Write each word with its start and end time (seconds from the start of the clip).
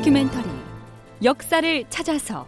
다큐멘터리 0.00 0.48
역사를 1.22 1.84
찾아서. 1.90 2.46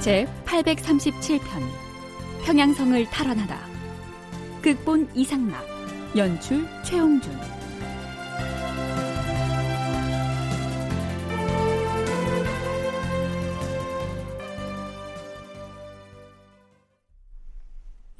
제 0.00 0.26
837편 0.44 1.40
평양성을 2.44 3.04
탈환하다. 3.10 3.60
극본 4.60 5.08
이상락 5.14 5.64
연출 6.16 6.66
최홍준 6.82 7.59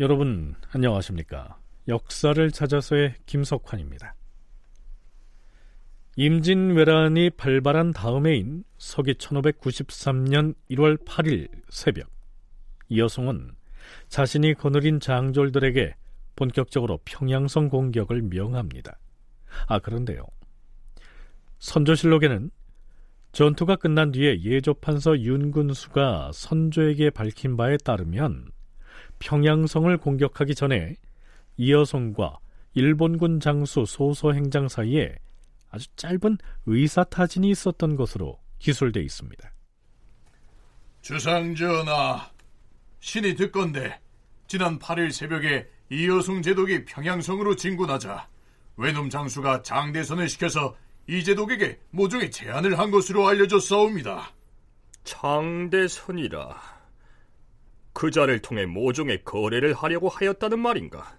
여러분 0.01 0.55
안녕하십니까? 0.71 1.59
역사를 1.87 2.51
찾아서의 2.51 3.17
김석환입니다. 3.27 4.15
임진왜란이 6.17 7.29
발발한 7.37 7.93
다음해인 7.93 8.65
서기 8.79 9.13
1593년 9.13 10.55
1월 10.71 11.05
8일 11.05 11.51
새벽 11.69 12.09
이여송은 12.89 13.51
자신이 14.09 14.55
거느린 14.55 15.01
장졸들에게 15.01 15.95
본격적으로 16.35 17.01
평양성 17.05 17.69
공격을 17.69 18.23
명합니다. 18.23 18.99
아 19.67 19.81
그런데요. 19.81 20.25
선조실록에는 21.59 22.51
전투가 23.33 23.77
끝난 23.77 24.13
뒤에 24.13 24.41
예조판서 24.45 25.19
윤군수가 25.19 26.31
선조에게 26.33 27.11
밝힌 27.11 27.59
바에 27.59 27.77
따르면 27.77 28.51
평양성을 29.19 29.97
공격하기 29.99 30.55
전에 30.55 30.95
이여성과 31.57 32.39
일본군 32.75 33.41
장수 33.41 33.85
소소행장 33.87 34.69
사이에 34.69 35.17
아주 35.71 35.87
짧은 35.97 36.39
의사타진이 36.67 37.51
있었던 37.51 37.97
것으로 37.97 38.39
기술돼 38.59 39.01
있습니다. 39.01 39.53
주상전하, 41.03 42.31
신이 43.01 43.35
듣건데 43.35 43.99
지난 44.47 44.79
8일 44.79 45.13
새벽에 45.13 45.69
이여성 45.91 46.43
제독이 46.43 46.85
평양성으로 46.85 47.57
진군하자 47.57 48.29
외놈 48.77 49.11
장수가 49.11 49.63
장대선을 49.63 50.29
시켜서 50.29 50.77
이 51.07 51.25
제독에게 51.25 51.79
모종의 51.91 52.31
제안을 52.31 52.79
한 52.79 52.91
것으로 52.91 53.27
알려졌사옵니다. 53.27 54.33
장대선이라 55.05 56.80
그 57.93 58.11
자를 58.11 58.41
통해 58.41 58.67
모종의 58.67 59.25
거래를 59.25 59.75
하려고 59.75 60.09
하였다는 60.09 60.59
말인가? 60.59 61.17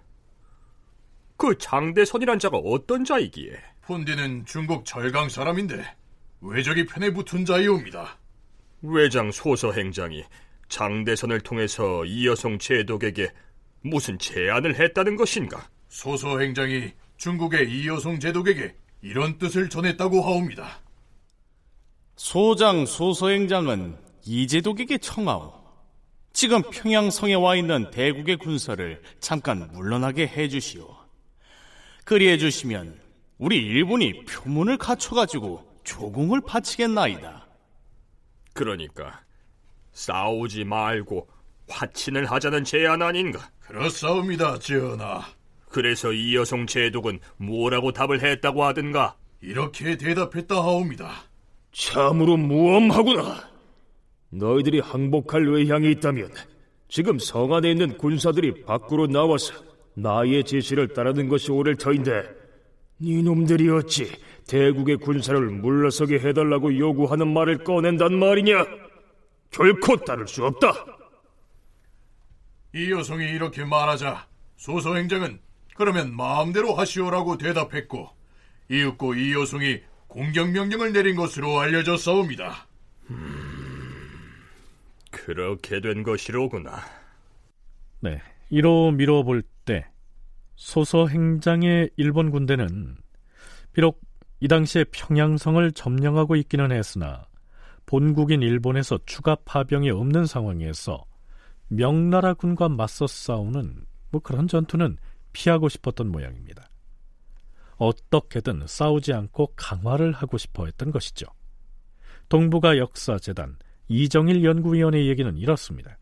그 1.36 1.56
장대선이란 1.58 2.38
자가 2.38 2.58
어떤 2.58 3.04
자이기에? 3.04 3.52
폰디는 3.82 4.46
중국 4.46 4.84
절강 4.84 5.28
사람인데 5.28 5.84
외적이 6.40 6.86
편에 6.86 7.10
붙은 7.10 7.44
자이옵니다. 7.44 8.18
외장 8.82 9.30
소서 9.30 9.72
행장이 9.72 10.24
장대선을 10.68 11.40
통해서 11.40 12.04
이 12.04 12.26
여성 12.26 12.58
제독에게 12.58 13.30
무슨 13.82 14.18
제안을 14.18 14.76
했다는 14.76 15.16
것인가? 15.16 15.68
소서 15.88 16.38
행장이 16.38 16.92
중국의 17.16 17.70
이 17.70 17.88
여성 17.88 18.18
제독에게 18.18 18.74
이런 19.02 19.36
뜻을 19.38 19.68
전했다고 19.68 20.22
하옵니다. 20.22 20.80
소장 22.16 22.86
소서행장은 22.86 23.96
이제독에게 24.24 24.98
청하오. 24.98 25.61
지금 26.32 26.62
평양성에 26.62 27.34
와 27.34 27.56
있는 27.56 27.90
대국의 27.90 28.36
군사를 28.36 29.02
잠깐 29.20 29.68
물러나게 29.72 30.26
해주시오. 30.26 30.96
그리해 32.04 32.38
주시면 32.38 32.98
우리 33.38 33.58
일본이 33.58 34.24
표문을 34.24 34.78
갖춰가지고 34.78 35.66
조공을 35.84 36.40
바치겠나이다. 36.46 37.46
그러니까 38.54 39.20
싸우지 39.92 40.64
말고 40.64 41.28
화친을 41.68 42.30
하자는 42.30 42.64
제안 42.64 43.02
아닌가? 43.02 43.50
그렇사옵니다, 43.60 44.58
전하. 44.58 45.24
그래서 45.68 46.12
이 46.12 46.36
여성 46.36 46.66
제독은 46.66 47.18
뭐라고 47.36 47.92
답을 47.92 48.22
했다고 48.22 48.64
하든가? 48.64 49.16
이렇게 49.40 49.96
대답했다 49.96 50.54
하옵니다. 50.54 51.10
참으로 51.72 52.36
무엄하구나. 52.36 53.51
너희들이 54.32 54.80
항복할 54.80 55.46
의향이 55.46 55.90
있다면 55.92 56.30
지금 56.88 57.18
성 57.18 57.52
안에 57.54 57.70
있는 57.70 57.96
군사들이 57.96 58.64
밖으로 58.64 59.06
나와서 59.06 59.54
나의 59.94 60.44
지시를 60.44 60.88
따르는 60.88 61.28
것이 61.28 61.52
옳을 61.52 61.76
터인데 61.76 62.24
니놈들이 63.00 63.68
어찌 63.68 64.10
대국의 64.46 64.96
군사를 64.98 65.40
물러서게 65.40 66.18
해달라고 66.18 66.76
요구하는 66.78 67.32
말을 67.32 67.64
꺼낸단 67.64 68.18
말이냐? 68.18 68.64
결코 69.50 69.96
따를 69.96 70.26
수 70.26 70.44
없다. 70.44 70.72
이 72.74 72.90
여성이 72.90 73.26
이렇게 73.26 73.64
말하자 73.64 74.26
소서 74.56 74.94
행장은 74.94 75.40
그러면 75.76 76.14
마음대로 76.16 76.74
하시오라고 76.74 77.36
대답했고 77.36 78.08
이윽고 78.70 79.14
이 79.14 79.34
여성이 79.34 79.80
공격 80.08 80.50
명령을 80.50 80.92
내린 80.92 81.16
것으로 81.16 81.58
알려졌사옵니다. 81.58 82.66
그렇게 85.24 85.80
된 85.80 86.02
것이로구나. 86.02 86.80
네, 88.00 88.20
이로 88.50 88.90
미뤄볼 88.90 89.42
때 89.64 89.86
소서 90.56 91.06
행장의 91.06 91.90
일본 91.96 92.30
군대는 92.30 92.96
비록 93.72 94.00
이 94.40 94.48
당시에 94.48 94.84
평양성을 94.90 95.72
점령하고 95.72 96.34
있기는 96.36 96.72
했으나 96.72 97.26
본국인 97.86 98.42
일본에서 98.42 98.98
추가 99.06 99.36
파병이 99.44 99.90
없는 99.90 100.26
상황에서 100.26 101.04
명나라 101.68 102.34
군과 102.34 102.68
맞서 102.68 103.06
싸우는 103.06 103.86
뭐 104.10 104.20
그런 104.20 104.48
전투는 104.48 104.98
피하고 105.32 105.68
싶었던 105.68 106.10
모양입니다. 106.10 106.68
어떻게든 107.76 108.66
싸우지 108.66 109.12
않고 109.12 109.54
강화를 109.54 110.12
하고 110.12 110.36
싶어 110.36 110.66
했던 110.66 110.90
것이죠. 110.90 111.26
동북아 112.28 112.76
역사재단 112.76 113.56
이정일 113.92 114.42
연구위원의 114.42 115.06
얘기는 115.06 115.36
이렇습니다. 115.36 115.98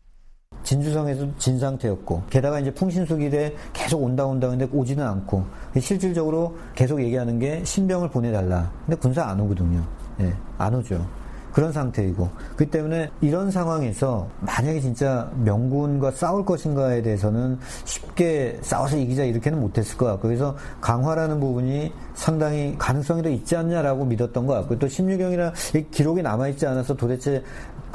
진주성에도 0.63 1.35
진 1.37 1.59
상태였고 1.59 2.23
게다가 2.29 2.59
이제 2.59 2.73
풍신수길에 2.73 3.53
계속 3.73 4.01
온다 4.01 4.25
온다 4.25 4.47
근데 4.47 4.65
오지는 4.71 5.05
않고 5.05 5.43
실질적으로 5.79 6.57
계속 6.73 7.01
얘기하는 7.03 7.37
게 7.39 7.63
신병을 7.65 8.09
보내달라. 8.09 8.71
근데 8.85 8.97
군사 8.97 9.25
안 9.25 9.39
오거든요. 9.41 9.85
예, 10.21 10.33
안 10.57 10.73
오죠. 10.75 11.05
그런 11.51 11.71
상태이고. 11.71 12.29
그 12.55 12.69
때문에 12.69 13.09
이런 13.21 13.51
상황에서 13.51 14.27
만약에 14.39 14.79
진짜 14.79 15.29
명군과 15.43 16.11
싸울 16.11 16.45
것인가에 16.45 17.01
대해서는 17.01 17.59
쉽게 17.85 18.57
싸워서 18.61 18.97
이기자 18.97 19.25
이렇게는 19.25 19.59
못했을 19.59 19.97
것 19.97 20.05
같고 20.05 20.27
그래서 20.27 20.55
강화라는 20.79 21.39
부분이 21.39 21.91
상당히 22.13 22.75
가능성이 22.77 23.21
더 23.21 23.29
있지 23.29 23.55
않냐라고 23.55 24.05
믿었던 24.05 24.45
것 24.45 24.53
같고 24.53 24.79
또 24.79 24.87
16경이나 24.87 25.91
기록이 25.91 26.21
남아있지 26.21 26.65
않아서 26.67 26.95
도대체 26.95 27.43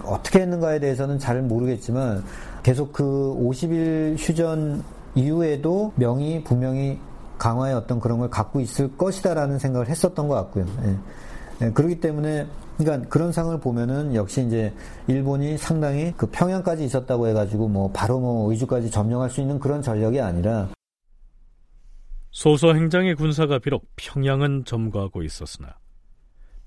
어떻게 0.06 0.40
했는가에 0.40 0.80
대해서는 0.80 1.18
잘 1.18 1.42
모르겠지만 1.42 2.24
계속 2.62 2.92
그 2.92 3.04
50일 3.38 4.16
휴전 4.18 4.82
이후에도 5.14 5.92
명이 5.96 6.44
분명히 6.44 6.98
강화의 7.38 7.74
어떤 7.74 8.00
그런 8.00 8.18
걸 8.18 8.30
갖고 8.30 8.60
있을 8.60 8.96
것이다라는 8.96 9.58
생각을 9.58 9.88
했었던 9.88 10.28
것 10.28 10.34
같고요. 10.34 10.66
예. 10.84 10.96
예, 11.62 11.70
그렇기 11.70 12.00
때문에 12.00 12.46
그러니까 12.76 13.08
그런 13.08 13.32
상을 13.32 13.58
보면은 13.58 14.14
역시 14.14 14.46
이제 14.46 14.72
일본이 15.06 15.56
상당히 15.56 16.12
그 16.16 16.26
평양까지 16.26 16.84
있었다고 16.84 17.28
해가지고 17.28 17.68
뭐 17.68 17.90
바로 17.92 18.20
뭐 18.20 18.50
의주까지 18.50 18.90
점령할 18.90 19.30
수 19.30 19.40
있는 19.40 19.58
그런 19.58 19.80
전력이 19.80 20.20
아니라 20.20 20.68
소서 22.30 22.74
행장의 22.74 23.14
군사가 23.14 23.58
비록 23.58 23.86
평양은 23.96 24.66
점거하고 24.66 25.22
있었으나 25.22 25.74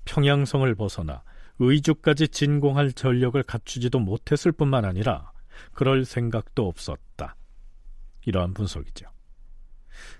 평양성을 0.04 0.74
벗어나 0.74 1.22
의주까지 1.60 2.28
진공할 2.28 2.92
전력을 2.92 3.40
갖추지도 3.42 4.00
못했을 4.00 4.50
뿐만 4.50 4.84
아니라 4.84 5.30
그럴 5.72 6.04
생각도 6.04 6.66
없었다. 6.66 7.36
이러한 8.24 8.54
분석이죠. 8.54 9.06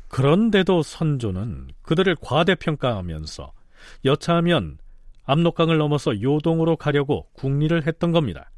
그런데도 0.08 0.82
선조는 0.82 1.70
그들을 1.82 2.14
과대평가하면서 2.20 3.52
여차하면 4.04 4.78
압록강을 5.24 5.78
넘어서 5.78 6.20
요동으로 6.20 6.76
가려고 6.76 7.30
국리를 7.32 7.86
했던 7.86 8.12
겁니다. 8.12 8.50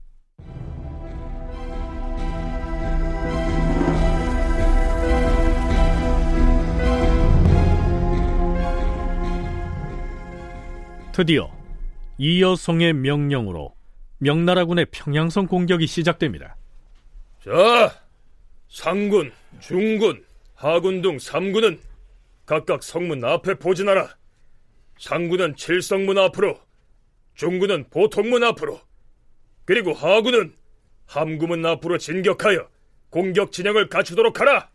드디어 11.13 11.62
이여성의 12.19 12.93
명령으로 12.95 13.75
명나라군의 14.19 14.87
평양성 14.91 15.47
공격이 15.47 15.87
시작됩니다. 15.87 16.57
자, 17.45 18.01
상군, 18.69 19.33
중군, 19.61 20.25
하군 20.55 21.03
등 21.03 21.17
3군은 21.17 21.81
각각 22.47 22.83
성문 22.83 23.25
앞에 23.25 23.55
포진하라. 23.55 24.17
상군은 24.99 25.57
칠성문 25.57 26.19
앞으로, 26.19 26.61
중군은 27.35 27.89
보통문 27.91 28.45
앞으로, 28.45 28.81
그리고 29.65 29.93
하군은 29.93 30.55
함구문 31.07 31.67
앞으로 31.67 31.99
진격하여 31.99 32.69
공격 33.11 33.51
진영을 33.53 33.89
갖추도록 33.89 34.41
하라. 34.41 34.71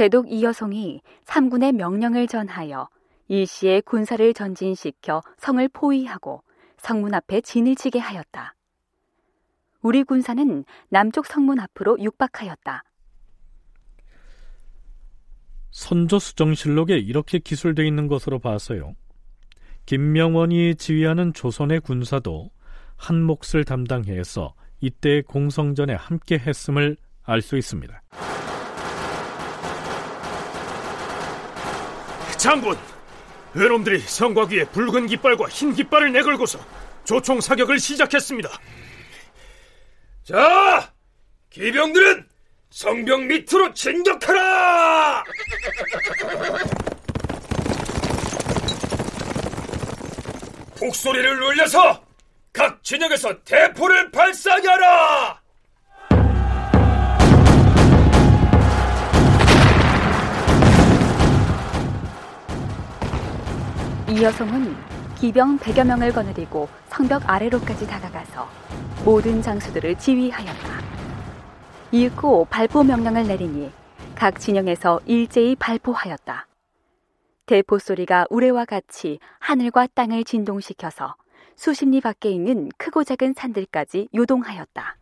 제독 0.00 0.32
이여송이 0.32 1.02
삼군의 1.24 1.74
명령을 1.74 2.26
전하여 2.26 2.88
일시에 3.28 3.82
군사를 3.82 4.32
전진시켜 4.32 5.20
성을 5.36 5.68
포위하고 5.68 6.42
성문 6.78 7.12
앞에 7.12 7.42
진을 7.42 7.74
치게 7.74 7.98
하였다. 7.98 8.54
우리 9.82 10.02
군사는 10.02 10.64
남쪽 10.88 11.26
성문 11.26 11.60
앞으로 11.60 11.98
육박하였다. 12.00 12.82
선조 15.70 16.18
수정실록에 16.18 16.96
이렇게 16.96 17.38
기술되어 17.38 17.84
있는 17.84 18.06
것으로 18.06 18.38
봐서요. 18.38 18.94
김명원이 19.84 20.76
지휘하는 20.76 21.34
조선의 21.34 21.80
군사도 21.80 22.48
한 22.96 23.22
몫을 23.22 23.66
담당해서 23.66 24.54
이때 24.80 25.20
공성전에 25.20 25.92
함께 25.92 26.38
했음을 26.38 26.96
알 27.22 27.42
수 27.42 27.58
있습니다. 27.58 28.00
장군, 32.40 32.78
외놈들이 33.52 34.00
성곽 34.00 34.50
위에 34.52 34.64
붉은 34.64 35.08
깃발과 35.08 35.46
흰 35.50 35.74
깃발을 35.74 36.10
내걸고서 36.10 36.58
조총 37.04 37.38
사격을 37.42 37.78
시작했습니다. 37.78 38.48
자, 40.24 40.90
기병들은 41.50 42.26
성벽 42.70 43.24
밑으로 43.24 43.74
진격하라! 43.74 45.24
북소리를 50.76 51.42
울려서 51.42 52.02
각 52.54 52.82
진영에서 52.82 53.42
대포를 53.44 54.10
발사하게 54.10 54.66
하라! 54.66 55.39
이 64.10 64.24
여성은 64.24 64.74
기병 65.20 65.60
100여 65.60 65.86
명을 65.86 66.12
거느리고 66.12 66.68
성벽 66.88 67.30
아래로까지 67.30 67.86
다가가서 67.86 68.48
모든 69.04 69.40
장수들을 69.40 69.98
지휘하였다. 69.98 70.82
이윽고 71.92 72.46
발포 72.46 72.82
명령을 72.82 73.28
내리니 73.28 73.70
각 74.16 74.40
진영에서 74.40 75.00
일제히 75.06 75.54
발포하였다. 75.54 76.48
대포 77.46 77.78
소리가 77.78 78.26
우레와 78.30 78.64
같이 78.64 79.20
하늘과 79.38 79.86
땅을 79.94 80.24
진동시켜서 80.24 81.14
수십 81.54 81.88
리 81.88 82.00
밖에 82.00 82.30
있는 82.30 82.68
크고 82.78 83.04
작은 83.04 83.34
산들까지 83.36 84.08
요동하였다. 84.12 84.96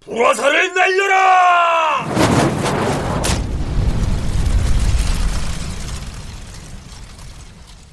불화살을 0.00 0.72
날려라! 0.72 2.04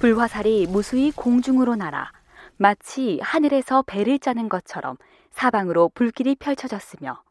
불화살이 0.02 0.66
무수히 0.66 1.12
공중으로 1.12 1.76
날아 1.76 2.12
마치 2.58 3.20
하늘에서 3.22 3.84
배를 3.84 4.18
짜는 4.18 4.50
것처럼 4.50 4.98
사방으로 5.30 5.92
불길이 5.94 6.36
펼쳐졌으며 6.36 7.22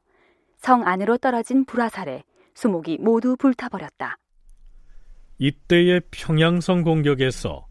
성 0.56 0.86
안으로 0.86 1.18
떨어진 1.18 1.64
불화살에 1.64 2.22
수목이 2.54 2.98
모두 3.00 3.36
불타버렸다. 3.36 4.18
이때의 5.38 6.02
평양성 6.12 6.82
공격에서 6.82 7.66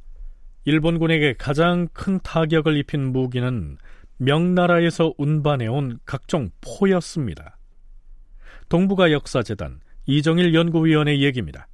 일본군에게 0.66 1.36
가장 1.38 1.88
큰 1.94 2.20
타격을 2.20 2.76
입힌 2.76 3.14
무기는 3.14 3.78
명나라에서 4.18 5.14
운반해온 5.18 6.00
각종 6.04 6.50
포였습니다. 6.60 7.58
동북아 8.68 9.14
역사재단 9.14 9.80
이정일 10.08 10.54
연구위원의 10.54 11.24
얘기입니다. 11.24 11.70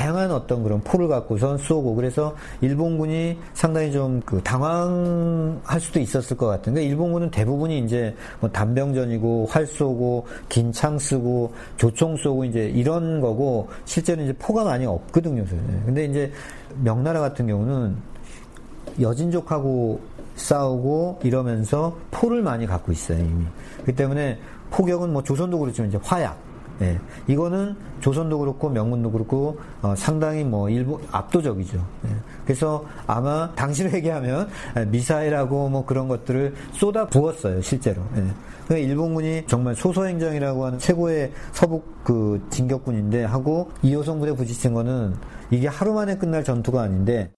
다양한 0.00 0.30
어떤 0.30 0.62
그런 0.62 0.80
포를 0.80 1.08
갖고선 1.08 1.58
쏘고 1.58 1.94
그래서 1.94 2.34
일본군이 2.62 3.36
상당히 3.52 3.92
좀 3.92 4.22
그 4.24 4.40
당황할 4.42 5.78
수도 5.78 6.00
있었을 6.00 6.36
것 6.38 6.46
같은 6.46 6.72
데 6.72 6.82
일본군은 6.84 7.30
대부분이 7.30 7.80
이제 7.80 8.14
뭐 8.40 8.48
단병전이고 8.50 9.48
활 9.50 9.66
쏘고 9.66 10.26
긴 10.48 10.72
창 10.72 10.98
쓰고 10.98 11.52
조총 11.76 12.16
쏘고 12.16 12.44
이제 12.46 12.72
이런 12.74 13.20
거고 13.20 13.68
실제로 13.84 14.22
이제 14.22 14.32
포가 14.38 14.64
많이 14.64 14.86
없거든요. 14.86 15.44
근데 15.84 16.06
이제 16.06 16.32
명나라 16.82 17.20
같은 17.20 17.46
경우는 17.46 17.94
여진족하고 19.00 20.00
싸우고 20.36 21.20
이러면서 21.24 21.94
포를 22.10 22.42
많이 22.42 22.66
갖고 22.66 22.90
있어요 22.92 23.18
이미. 23.18 23.44
그렇기 23.82 23.92
때문에 23.96 24.38
포격은 24.70 25.12
뭐 25.12 25.22
조선도 25.22 25.58
그렇지만 25.58 25.88
이제 25.90 25.98
화약 26.02 26.49
예, 26.82 26.98
이거는 27.26 27.76
조선도 28.00 28.38
그렇고 28.38 28.68
명문도 28.68 29.10
그렇고 29.12 29.58
어, 29.82 29.94
상당히 29.96 30.44
뭐 30.44 30.68
일부 30.70 31.00
압도적이죠. 31.10 31.78
예, 32.06 32.10
그래서 32.44 32.86
아마 33.06 33.52
당시로 33.54 33.92
얘기하면 33.96 34.48
미사일하고 34.88 35.68
뭐 35.68 35.84
그런 35.84 36.08
것들을 36.08 36.54
쏟아 36.72 37.06
부었어요 37.06 37.60
실제로. 37.60 38.02
예. 38.16 38.24
그러니까 38.70 38.88
일본군이 38.88 39.44
정말 39.48 39.74
소소행정이라고 39.74 40.64
하는 40.64 40.78
최고의 40.78 41.32
서북 41.52 42.04
그 42.04 42.40
진격군인데 42.50 43.24
하고 43.24 43.72
이호성 43.82 44.20
부대 44.20 44.32
부딪힌 44.32 44.74
거는 44.74 45.14
이게 45.50 45.66
하루 45.66 45.92
만에 45.92 46.16
끝날 46.16 46.44
전투가 46.44 46.82
아닌데 46.82 47.32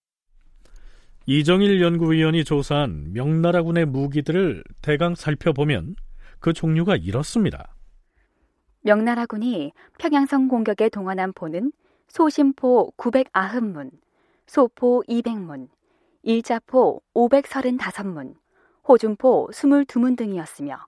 이정일 1.25 1.81
연구위원이 1.81 2.45
조사한 2.45 3.12
명나라군의 3.12 3.87
무기들을 3.87 4.62
대강 4.83 5.14
살펴보면 5.14 5.95
그 6.38 6.52
종류가 6.52 6.97
이렇습니다. 6.97 7.75
명나라군이 8.83 9.73
평양성 9.99 10.49
공격에 10.49 10.89
동원한 10.89 11.33
포는 11.33 11.73
소심포 12.09 12.93
990문, 12.97 13.91
소포 14.47 15.03
200문, 15.09 15.69
일자포 16.23 17.03
535문, 17.15 18.35
호준포 18.87 19.49
22문 19.53 20.17
등이었으며 20.17 20.87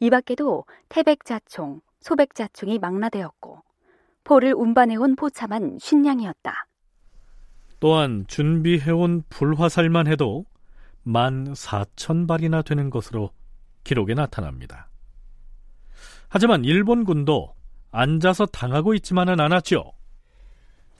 이 0.00 0.10
밖에도 0.10 0.64
태백자총, 0.88 1.80
소백자총이 2.00 2.78
망라되었고 2.78 3.62
포를 4.24 4.54
운반해온 4.54 5.16
포차만 5.16 5.78
쉰량이었다. 5.80 6.66
또한 7.80 8.24
준비해온 8.28 9.22
불화살만 9.28 10.06
해도 10.06 10.44
만 11.02 11.52
4천 11.52 12.28
발이나 12.28 12.62
되는 12.62 12.90
것으로 12.90 13.30
기록에 13.84 14.14
나타납니다. 14.14 14.87
하지만 16.28 16.64
일본군도 16.64 17.54
앉아서 17.90 18.46
당하고 18.46 18.94
있지만은 18.94 19.40
않았죠. 19.40 19.92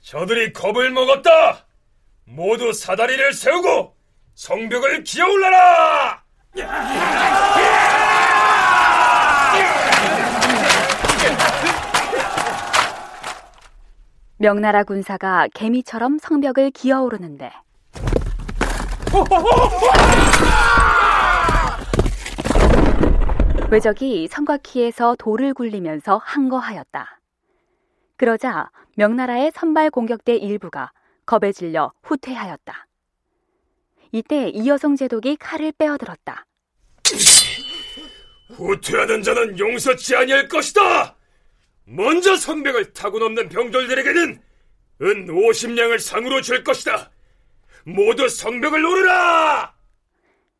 저들이 0.00 0.52
겁을 0.52 0.90
먹었다. 0.90 1.66
모두 2.24 2.72
사다리를 2.72 3.32
세우고 3.32 3.94
성벽을 4.34 5.04
기어올라라. 5.04 6.22
명나라 14.36 14.84
군사가 14.84 15.48
개미처럼 15.52 16.18
성벽을 16.18 16.70
기어오르는데 16.70 17.50
외적이 23.70 24.28
성곽키에서 24.28 25.16
돌을 25.18 25.52
굴리면서 25.52 26.16
항거하였다. 26.24 27.20
그러자 28.16 28.70
명나라의 28.96 29.52
선발 29.54 29.90
공격대 29.90 30.36
일부가 30.36 30.90
겁에 31.26 31.52
질려 31.52 31.92
후퇴하였다. 32.02 32.86
이때 34.12 34.48
이여성 34.48 34.96
제독이 34.96 35.36
칼을 35.36 35.72
빼어들었다. 35.72 36.46
후퇴하는 38.54 39.22
자는 39.22 39.58
용서치 39.58 40.16
아니할 40.16 40.48
것이다. 40.48 41.14
먼저 41.84 42.36
성벽을 42.36 42.94
타고 42.94 43.18
넘는 43.18 43.50
병졸들에게는 43.50 44.42
은 45.02 45.26
50냥을 45.26 45.98
상으로 45.98 46.40
줄 46.40 46.64
것이다. 46.64 47.10
모두 47.84 48.30
성벽을 48.30 48.84
오르라! 48.84 49.77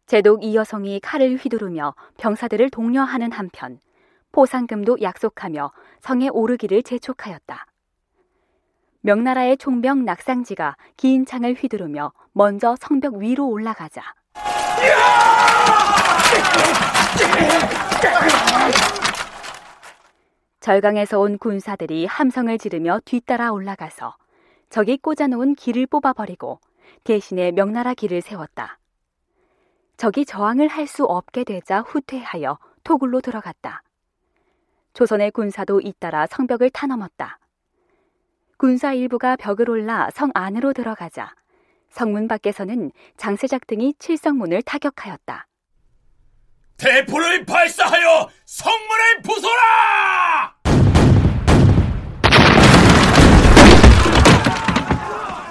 제독 0.09 0.43
이 0.43 0.55
여성이 0.57 1.01
칼을 1.01 1.37
휘두르며 1.37 1.95
병사들을 2.17 2.71
독려하는 2.71 3.31
한편 3.31 3.79
포상금도 4.33 5.03
약속하며 5.03 5.71
성에 6.01 6.29
오르기를 6.29 6.83
재촉하였다. 6.83 7.67
명나라의 9.03 9.59
총병 9.59 10.07
낙상지가 10.07 10.77
긴 10.97 11.27
창을 11.27 11.53
휘두르며 11.53 12.13
먼저 12.33 12.75
성벽 12.81 13.17
위로 13.17 13.49
올라가자 13.49 14.03
절강에서 20.61 21.21
온 21.21 21.37
군사들이 21.37 22.07
함성을 22.07 22.57
지르며 22.57 23.01
뒤따라 23.05 23.53
올라가서 23.53 24.17
적이 24.71 24.97
꽂아놓은 24.97 25.55
길을 25.55 25.87
뽑아버리고 25.87 26.61
대신에 27.05 27.53
명나라 27.53 27.93
길을 27.93 28.23
세웠다. 28.23 28.79
적이 29.99 30.25
저항을 30.25 30.69
할 30.69 30.87
수 30.87 31.05
없게 31.05 31.43
되자 31.45 31.81
후퇴하여 31.81 32.59
토굴로 32.85 33.21
들어갔다. 33.21 33.83
조선의 34.95 35.33
군사도 35.33 35.81
잇따라 35.81 36.27
성벽을 36.27 36.71
타넘었다. 36.71 37.41
군사 38.57 38.93
일부가 38.95 39.35
벽을 39.37 39.69
올라 39.69 40.09
성 40.15 40.31
안으로 40.35 40.73
들어가자 40.73 41.35
성문 41.91 42.29
밖에서는 42.29 42.93
장세작 43.17 43.67
등이 43.67 43.95
칠성문을 43.99 44.63
타격하였다. 44.63 45.47
대포를 46.77 47.45
발사하여 47.45 48.31
성문을 48.47 49.23
부숴라! 49.25 50.55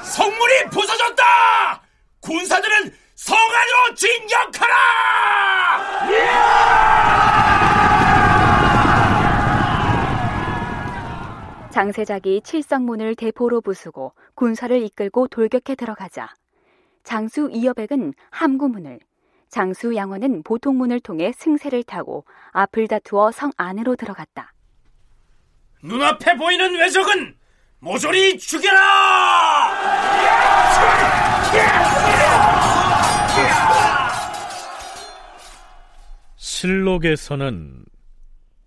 성문이 0.03 0.69
부서졌다! 0.71 1.81
군사들은 2.21 2.93
성 3.17 3.35
안으로 3.35 3.95
진격하라! 3.95 4.75
장세작이 11.71 12.41
칠성문을 12.43 13.15
대포로 13.15 13.61
부수고 13.61 14.13
군사를 14.35 14.79
이끌고 14.83 15.29
돌격해 15.29 15.73
들어가자 15.75 16.29
장수 17.03 17.49
이여백은 17.51 18.13
함구문을 18.29 18.99
장수 19.49 19.95
양원은 19.95 20.43
보통문을 20.43 20.99
통해 20.99 21.31
승세를 21.35 21.85
타고 21.85 22.23
앞을 22.51 22.87
다투어 22.87 23.31
성 23.31 23.51
안으로 23.57 23.95
들어갔다. 23.95 24.53
눈앞에 25.83 26.37
보이는 26.37 26.75
외적은 26.75 27.35
모조리 27.79 28.37
죽여라! 28.37 29.73
실록에서는 36.35 37.85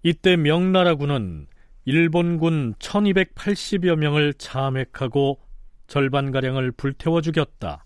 이때 0.03 0.37
명나라군은 0.37 1.47
일본군 1.85 2.75
1280여 2.75 3.97
명을 3.97 4.35
참액하고 4.35 5.41
절반가량을 5.89 6.73
불태워 6.73 7.21
죽였다. 7.21 7.85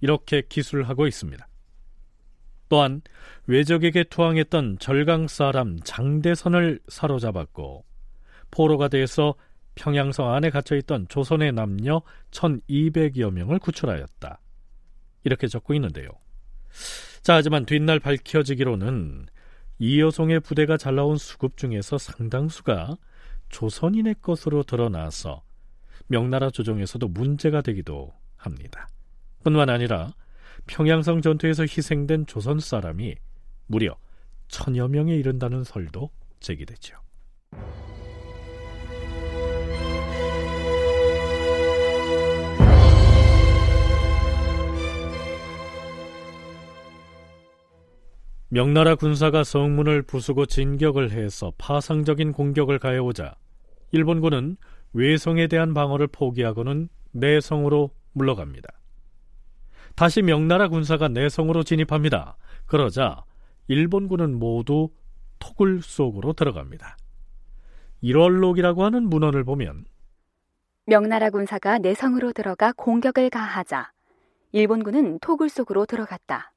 이렇게 0.00 0.42
기술하고 0.48 1.06
있습니다. 1.06 1.46
또한 2.70 3.02
외적에게 3.46 4.04
투항했던 4.04 4.78
절강 4.78 5.28
사람 5.28 5.78
장대선을 5.80 6.80
사로잡았고 6.88 7.84
포로가 8.50 8.88
돼서 8.88 9.34
평양성 9.74 10.32
안에 10.32 10.50
갇혀있던 10.50 11.08
조선의 11.08 11.52
남녀 11.52 12.00
1200여 12.30 13.30
명을 13.32 13.58
구출하였다. 13.58 14.40
이렇게 15.24 15.46
적고 15.46 15.74
있는데요. 15.74 16.10
자, 17.22 17.34
하지만 17.34 17.66
뒷날 17.66 17.98
밝혀지기로는 18.00 19.26
이여송의 19.78 20.40
부대가 20.40 20.76
잘 20.76 20.94
나온 20.94 21.16
수급 21.16 21.56
중에서 21.56 21.98
상당수가 21.98 22.96
조선인의 23.48 24.16
것으로 24.22 24.62
드러나서 24.62 25.42
명나라 26.06 26.50
조정에서도 26.50 27.08
문제가 27.08 27.62
되기도 27.62 28.12
합니다. 28.36 28.88
뿐만 29.42 29.70
아니라 29.70 30.12
평양성 30.66 31.22
전투에서 31.22 31.62
희생된 31.64 32.26
조선 32.26 32.60
사람이 32.60 33.14
무려 33.66 33.96
천여 34.48 34.88
명에 34.88 35.14
이른다는 35.14 35.64
설도 35.64 36.10
제기되죠. 36.40 36.96
명나라 48.52 48.96
군사가 48.96 49.44
성문을 49.44 50.02
부수고 50.02 50.44
진격을 50.44 51.12
해서 51.12 51.52
파상적인 51.56 52.32
공격을 52.32 52.80
가해오자 52.80 53.36
일본군은 53.92 54.56
외성에 54.92 55.46
대한 55.46 55.72
방어를 55.72 56.08
포기하고는 56.08 56.88
내성으로 57.12 57.90
물러갑니다. 58.12 58.68
다시 59.94 60.22
명나라 60.22 60.66
군사가 60.66 61.06
내성으로 61.06 61.62
진입합니다. 61.62 62.36
그러자 62.66 63.22
일본군은 63.68 64.34
모두 64.34 64.88
토굴 65.38 65.80
속으로 65.80 66.32
들어갑니다. 66.32 66.96
1월록이라고 68.02 68.80
하는 68.80 69.04
문헌을 69.04 69.44
보면 69.44 69.84
명나라 70.86 71.30
군사가 71.30 71.78
내성으로 71.78 72.32
들어가 72.32 72.72
공격을 72.72 73.30
가하자 73.30 73.92
일본군은 74.50 75.20
토굴 75.20 75.48
속으로 75.48 75.86
들어갔다. 75.86 76.49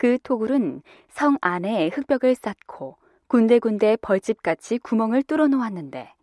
그 0.00 0.16
토굴은 0.22 0.80
성 1.10 1.36
안에 1.42 1.88
흙벽을 1.88 2.34
쌓고 2.34 2.96
군데군데 3.26 3.98
벌집같이 4.00 4.78
구멍을 4.78 5.22
뚫어 5.24 5.46
놓았는데 5.46 6.14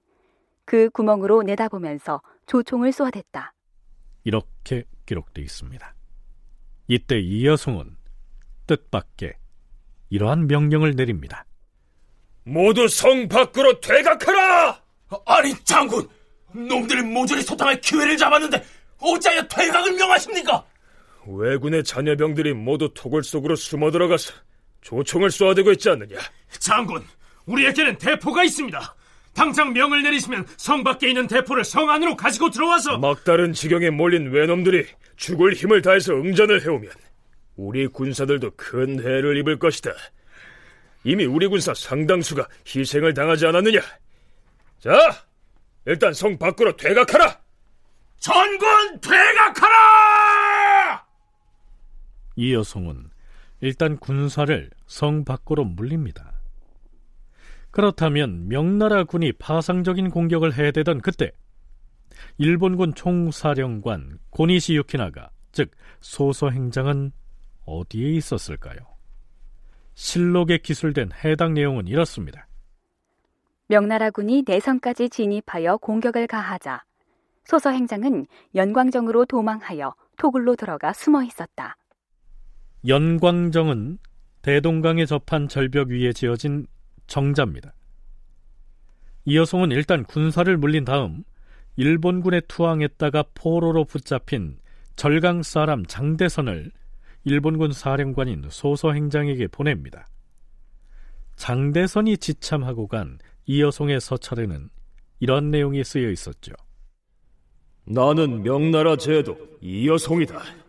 그 0.65 0.89
구멍으로 0.89 1.43
내다보면서 1.43 2.23
조총을 2.47 2.91
쏘아댔다. 2.91 3.53
이렇게 4.23 4.83
기록되어 5.05 5.43
있습니다. 5.43 5.93
이때 6.87 7.19
이여송은 7.19 7.95
뜻밖의 8.65 9.35
이러한 10.09 10.47
명령을 10.47 10.95
내립니다. 10.95 11.45
모두 12.45 12.87
성 12.87 13.27
밖으로 13.27 13.79
퇴각하라! 13.79 14.81
아니 15.27 15.53
장군, 15.63 16.09
놈들이 16.51 17.03
모조리 17.03 17.43
소탕할 17.43 17.79
기회를 17.81 18.17
잡았는데 18.17 18.63
어찌하여 18.97 19.47
퇴각을 19.47 19.93
명하십니까? 19.93 20.65
왜군의 21.27 21.83
자녀병들이 21.83 22.53
모두 22.53 22.89
토굴 22.93 23.23
속으로 23.23 23.55
숨어 23.55 23.91
들어가서 23.91 24.33
조총을 24.81 25.31
쏘아대고 25.31 25.71
있지 25.73 25.89
않느냐? 25.89 26.17
장군, 26.59 27.03
우리에게는 27.45 27.97
대포가 27.97 28.43
있습니다. 28.43 28.95
당장 29.33 29.73
명을 29.73 30.01
내리시면 30.01 30.47
성 30.57 30.83
밖에 30.83 31.09
있는 31.09 31.27
대포를 31.27 31.63
성 31.63 31.89
안으로 31.89 32.15
가지고 32.15 32.49
들어와서 32.49 32.97
막다른 32.97 33.53
지경에 33.53 33.89
몰린 33.89 34.31
외놈들이 34.31 34.85
죽을 35.15 35.53
힘을 35.53 35.81
다해서 35.81 36.13
응전을 36.13 36.63
해오면 36.65 36.89
우리 37.55 37.87
군사들도 37.87 38.51
큰 38.55 38.99
해를 38.99 39.37
입을 39.37 39.59
것이다. 39.59 39.91
이미 41.03 41.25
우리 41.25 41.47
군사 41.47 41.73
상당수가 41.73 42.47
희생을 42.67 43.13
당하지 43.13 43.45
않았느냐? 43.47 43.79
자, 44.79 45.23
일단 45.85 46.13
성 46.13 46.37
밖으로 46.37 46.75
퇴각하라! 46.75 47.39
전군 48.19 48.99
퇴각하라! 49.01 50.06
이여송은 52.37 53.09
일단 53.59 53.97
군사를 53.97 54.69
성 54.85 55.25
밖으로 55.25 55.65
물립니다. 55.65 56.33
그렇다면 57.71 58.47
명나라 58.47 59.03
군이 59.03 59.33
파상적인 59.33 60.09
공격을 60.09 60.53
해대던 60.57 61.01
그때 61.01 61.31
일본군 62.37 62.93
총사령관 62.93 64.19
고니시 64.29 64.75
유키나가 64.75 65.29
즉 65.51 65.71
소서 65.99 66.49
행장은 66.49 67.11
어디에 67.65 68.11
있었을까요? 68.11 68.79
실록에 69.95 70.59
기술된 70.59 71.09
해당 71.23 71.55
내용은 71.55 71.87
이렇습니다. 71.87 72.47
명나라군이 73.67 74.43
내성까지 74.45 75.09
진입하여 75.09 75.77
공격을 75.77 76.27
가하자 76.27 76.83
소서 77.43 77.71
행장은 77.71 78.27
연광정으로 78.55 79.25
도망하여 79.25 79.95
토굴로 80.17 80.55
들어가 80.55 80.93
숨어 80.93 81.23
있었다. 81.23 81.75
연광정은 82.87 83.97
대동강에 84.41 85.05
접한 85.05 85.49
절벽 85.49 85.89
위에 85.89 86.13
지어진 86.13 86.65
정자입니다. 87.07 87.73
이여송은 89.25 89.71
일단 89.71 90.05
군사를 90.05 90.55
물린 90.55 90.85
다음 90.85 91.23
일본군에 91.75 92.41
투항했다가 92.47 93.25
포로로 93.33 93.83
붙잡힌 93.83 94.57
절강 94.95 95.43
사람 95.43 95.85
장대선을 95.85 96.71
일본군 97.25 97.73
사령관인 97.73 98.45
소서행장에게 98.49 99.47
보냅니다. 99.47 100.07
장대선이 101.35 102.17
지참하고 102.17 102.87
간 102.87 103.19
이여송의 103.47 103.99
서찰에는 103.99 104.69
이런 105.19 105.51
내용이 105.51 105.83
쓰여 105.83 106.09
있었죠. 106.09 106.53
나는 107.83 108.43
명나라 108.43 108.95
제도 108.95 109.37
이여송이다. 109.59 110.66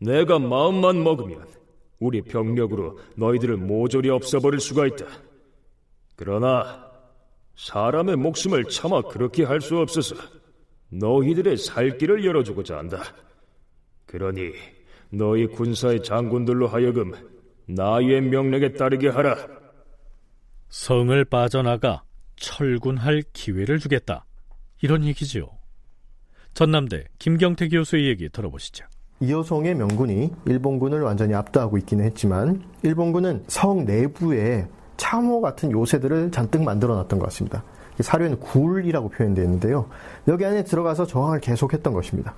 내가 0.00 0.38
마음만 0.38 1.02
먹으면 1.02 1.46
우리 1.98 2.22
병력으로 2.22 2.98
너희들을 3.16 3.56
모조리 3.56 4.08
없애버릴 4.10 4.60
수가 4.60 4.86
있다. 4.86 5.06
그러나 6.16 6.88
사람의 7.56 8.16
목숨을 8.16 8.64
차마 8.66 9.02
그렇게 9.02 9.44
할 9.44 9.60
수 9.60 9.78
없어서 9.78 10.14
너희들의 10.90 11.56
살 11.56 11.98
길을 11.98 12.24
열어주고자 12.24 12.78
한다. 12.78 13.02
그러니 14.06 14.52
너희 15.10 15.46
군사의 15.46 16.02
장군들로 16.02 16.68
하여금 16.68 17.12
나의 17.66 18.20
명령에 18.22 18.72
따르게 18.72 19.08
하라. 19.08 19.36
성을 20.68 21.24
빠져나가 21.24 22.02
철군할 22.36 23.22
기회를 23.32 23.78
주겠다. 23.78 24.24
이런 24.82 25.04
얘기지요. 25.04 25.48
전남대 26.54 27.04
김경태 27.18 27.68
교수의 27.68 28.06
얘기 28.06 28.28
들어보시죠. 28.28 28.86
이여성의 29.20 29.74
명군이 29.74 30.32
일본군을 30.44 31.02
완전히 31.02 31.34
압도하고 31.34 31.78
있기는 31.78 32.04
했지만 32.04 32.62
일본군은 32.82 33.44
성 33.48 33.84
내부에 33.84 34.68
참호 34.96 35.40
같은 35.40 35.70
요새들을 35.72 36.30
잔뜩 36.30 36.62
만들어 36.62 36.94
놨던 36.94 37.18
것 37.18 37.26
같습니다. 37.26 37.64
사료에는 37.98 38.38
굴이라고 38.38 39.08
표현되어 39.08 39.44
있는데요. 39.44 39.86
여기 40.28 40.44
안에 40.44 40.62
들어가서 40.64 41.06
저항을 41.06 41.40
계속했던 41.40 41.92
것입니다. 41.92 42.34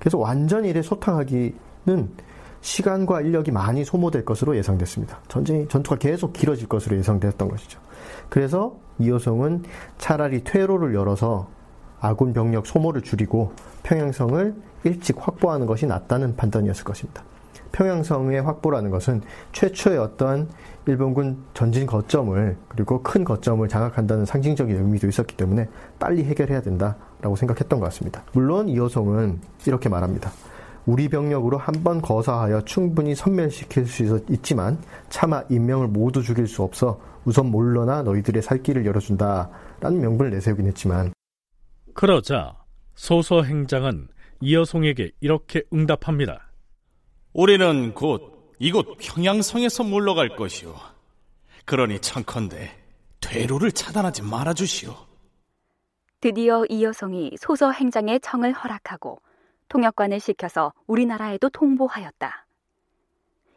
그래서 0.00 0.18
완전히 0.18 0.70
이래 0.70 0.82
소탕하기는 0.82 2.10
시간과 2.60 3.20
인력이 3.20 3.52
많이 3.52 3.84
소모될 3.84 4.24
것으로 4.24 4.56
예상됐습니다. 4.56 5.20
전쟁이 5.28 5.68
전투가 5.68 5.96
계속 5.96 6.32
길어질 6.32 6.68
것으로 6.68 6.96
예상됐던 6.96 7.48
것이죠. 7.48 7.78
그래서 8.28 8.74
이호성은 8.98 9.62
차라리 9.98 10.42
퇴로를 10.42 10.94
열어서 10.94 11.48
아군 12.00 12.32
병력 12.32 12.66
소모를 12.66 13.02
줄이고 13.02 13.52
평양성을 13.84 14.54
일찍 14.86 15.16
확보하는 15.18 15.66
것이 15.66 15.86
낫다는 15.86 16.36
판단이었을 16.36 16.84
것입니다. 16.84 17.22
평양성의 17.72 18.40
확보라는 18.42 18.90
것은 18.90 19.20
최초의 19.52 19.98
어떤 19.98 20.48
일본군 20.86 21.44
전진 21.52 21.84
거점을 21.86 22.56
그리고 22.68 23.02
큰 23.02 23.24
거점을 23.24 23.66
장악한다는 23.68 24.24
상징적인 24.24 24.76
의미도 24.76 25.08
있었기 25.08 25.36
때문에 25.36 25.68
빨리 25.98 26.24
해결해야 26.24 26.62
된다라고 26.62 27.34
생각했던 27.34 27.80
것 27.80 27.86
같습니다. 27.86 28.22
물론 28.32 28.68
이호성은 28.68 29.40
이렇게 29.66 29.88
말합니다. 29.88 30.30
우리 30.86 31.08
병력으로 31.08 31.58
한 31.58 31.82
번 31.82 32.00
거사하여 32.00 32.62
충분히 32.62 33.16
선멸시킬 33.16 33.86
수 33.86 34.24
있지만 34.30 34.78
차마 35.08 35.42
인명을 35.48 35.88
모두 35.88 36.22
죽일 36.22 36.46
수 36.46 36.62
없어 36.62 37.00
우선 37.24 37.50
몰러나 37.50 38.02
너희들의 38.04 38.40
살 38.40 38.62
길을 38.62 38.86
열어준다라는 38.86 40.00
명분을 40.00 40.30
내세우긴 40.30 40.66
했지만 40.68 41.12
그러자 41.94 42.54
소서 42.94 43.42
행장은 43.42 44.06
이여송에게 44.40 45.12
이렇게 45.20 45.62
응답합니다. 45.72 46.50
우리는 47.32 47.94
곧 47.94 48.54
이곳 48.58 48.96
평양성에서 48.98 49.84
물러갈 49.84 50.36
것이오. 50.36 50.74
그러니 51.64 52.00
청컨대 52.00 52.70
퇴로를 53.20 53.72
차단하지 53.72 54.22
말아주시오. 54.22 54.94
드디어 56.20 56.64
이여송이 56.68 57.32
소서 57.38 57.72
행장의 57.72 58.20
청을 58.20 58.52
허락하고 58.52 59.20
통역관을 59.68 60.20
시켜서 60.20 60.72
우리나라에도 60.86 61.48
통보하였다. 61.50 62.46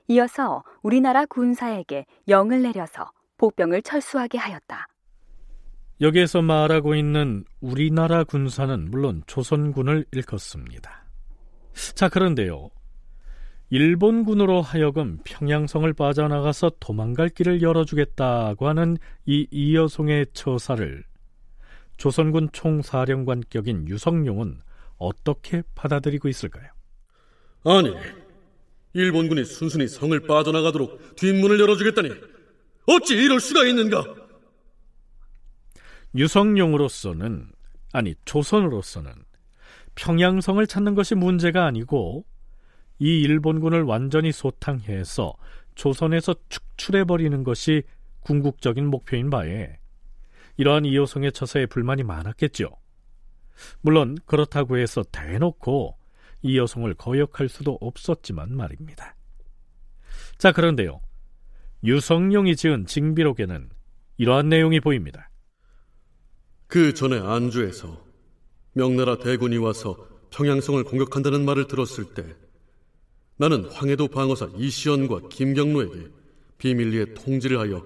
이어서 0.08 0.64
우리나라 0.82 1.26
군사에게 1.26 2.06
영을 2.28 2.64
내려서 2.64 3.12
복병을 3.38 3.84
철수하게 3.84 4.38
하였다. 4.38 4.88
여기에서 6.02 6.42
말하고 6.42 6.96
있는 6.96 7.44
우리나라 7.60 8.24
군사는 8.24 8.90
물론 8.90 9.22
조선군을 9.28 10.06
일컫습니다. 10.12 11.06
자, 11.94 12.08
그런데요. 12.10 12.70
일본군으로 13.70 14.62
하여금 14.62 15.20
평양성을 15.24 15.92
빠져나가서 15.94 16.72
도망갈 16.80 17.30
길을 17.30 17.62
열어주겠다고 17.62 18.68
하는 18.68 18.98
이 19.26 19.46
이여송의 19.52 20.28
처사를 20.34 21.04
조선군 21.98 22.50
총사령관격인 22.54 23.88
유성룡은 23.90 24.62
어떻게 24.98 25.62
받아들이고 25.76 26.30
있을까요? 26.30 26.70
아니, 27.66 27.94
일본군이 28.94 29.44
순순히 29.44 29.88
성을 29.88 30.18
빠져나가도록 30.22 31.18
뒷문을 31.18 31.60
열어주겠다니 31.60 32.10
어찌 32.88 33.16
이럴 33.16 33.40
수가 33.40 33.66
있는가? 33.66 34.29
유성룡으로서는 36.16 37.52
아니 37.94 38.16
조선으로서는 38.26 39.12
평양성을 39.96 40.66
찾는 40.66 40.96
것이 40.96 41.16
문제가 41.16 41.66
아니고 41.66 42.26
이 43.00 43.22
일본군을 43.22 43.84
완전히 43.84 44.32
소탕해서 44.32 45.34
조선에서 45.76 46.36
축출해 46.50 47.06
버리는 47.06 47.44
것이 47.44 47.84
궁극적인 48.22 48.86
목표인 48.88 49.30
바에 49.30 49.80
이러한 50.58 50.86
이호성의 50.86 51.32
처사에 51.32 51.68
불만이 51.68 52.04
많았겠죠. 52.04 52.70
물론 53.82 54.18
그렇다고 54.26 54.78
해서 54.78 55.04
대놓고 55.12 55.98
이 56.42 56.58
여성을 56.58 56.94
거역할 56.96 57.50
수도 57.50 57.78
없었지만 57.82 58.56
말입니다. 58.56 59.16
자, 60.38 60.52
그런데요. 60.52 61.02
유성룡이 61.84 62.56
지은 62.56 62.86
징비록에는 62.86 63.70
이러한 64.18 64.50
내용이 64.50 64.80
보입니다. 64.80 65.29
그 66.70 66.94
전에 66.94 67.18
안주에서 67.18 68.06
명나라 68.74 69.18
대군이 69.18 69.58
와서 69.58 70.08
평양성을 70.30 70.84
공격한다는 70.84 71.44
말을 71.44 71.66
들었을 71.66 72.14
때 72.14 72.36
나는 73.38 73.66
황해도 73.66 74.08
방어사 74.08 74.52
이시연과 74.56 75.30
김경로에게 75.30 76.12
비밀리에 76.60 77.16
통지를 77.16 77.58
하여 77.58 77.84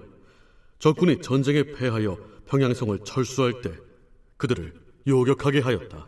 적군이 0.78 1.22
전쟁에 1.22 1.62
패하여 1.62 2.18
평양성을 2.46 2.98
철수할 3.06 3.62
때 3.62 3.74
그들을 4.36 4.74
요격하게 5.06 5.60
하였다. 5.60 6.06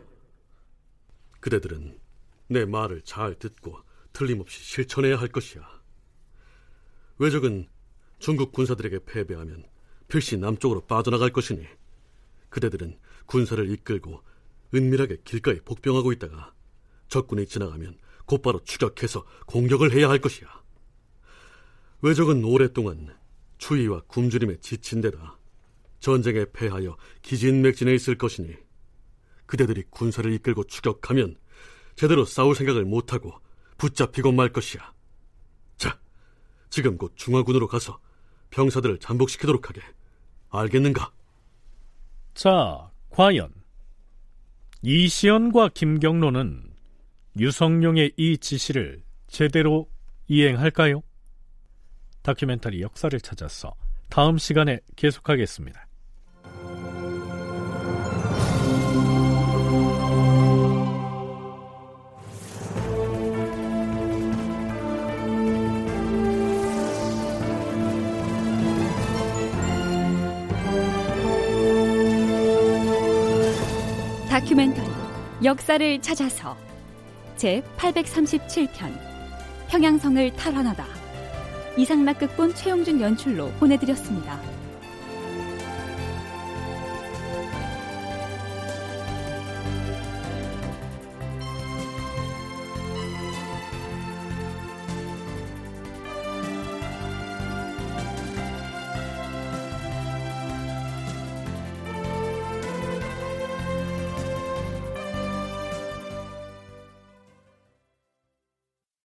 그대들은 1.39 1.97
내 2.49 2.65
말을 2.65 3.01
잘 3.01 3.33
듣고 3.33 3.75
틀림없이 4.13 4.63
실천해야 4.63 5.15
할 5.15 5.29
것이야. 5.29 5.67
외적은 7.17 7.65
중국 8.19 8.51
군사들에게 8.51 8.99
패배하면 9.05 9.63
필시 10.07 10.37
남쪽으로 10.37 10.81
빠져나갈 10.81 11.31
것이니 11.31 11.65
그대들은 12.49 12.97
군사를 13.25 13.69
이끌고 13.71 14.21
은밀하게 14.73 15.21
길가에 15.23 15.59
복병하고 15.61 16.11
있다가 16.13 16.53
적군이 17.07 17.45
지나가면 17.45 17.97
곧바로 18.25 18.63
추격해서 18.63 19.25
공격을 19.45 19.93
해야 19.93 20.09
할 20.09 20.19
것이야. 20.19 20.47
외적은 22.01 22.43
오랫동안 22.43 23.15
추위와 23.57 24.01
굶주림에 24.07 24.57
지친 24.57 25.01
데다 25.01 25.37
전쟁에 25.99 26.45
패하여 26.53 26.97
기진맥진해 27.21 27.93
있을 27.95 28.17
것이니 28.17 28.55
그대들이 29.45 29.83
군사를 29.89 30.31
이끌고 30.33 30.65
추격하면 30.65 31.37
제대로 31.95 32.25
싸울 32.25 32.53
생각을 32.53 32.85
못하고 32.85 33.33
붙잡히고 33.77 34.31
말 34.31 34.51
것이야. 34.51 34.93
자, 35.77 35.99
지금 36.69 36.97
곧 36.97 37.13
중화군으로 37.15 37.67
가서 37.67 37.99
병사들을 38.51 38.99
잠복시키도록 38.99 39.69
하게. 39.69 39.81
알겠는가? 40.49 41.11
자, 42.37 42.91
과연 43.09 43.51
이시연과 44.83 45.69
김경로는 45.69 46.71
유성룡의 47.39 48.13
이 48.15 48.37
지시를 48.37 49.01
제대로 49.25 49.89
이행할까요? 50.27 51.01
다큐멘터리 52.21 52.83
역사를 52.83 53.19
찾아서 53.19 53.73
다음 54.09 54.37
시간에 54.37 54.81
계속하겠습니다. 54.95 55.86
다큐멘터리 74.37 74.87
역사를 75.43 75.99
찾아서 75.99 76.55
제 77.37 77.63
837편 77.75 78.95
평양성을 79.67 80.31
탈환하다 80.33 80.85
이상락 81.75 82.19
극본 82.19 82.53
최용준 82.53 83.01
연출로 83.01 83.49
보내드렸습니다. 83.53 84.39